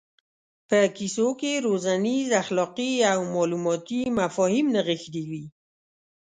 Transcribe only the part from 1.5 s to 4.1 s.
روزنیز اخلاقي او معلوماتي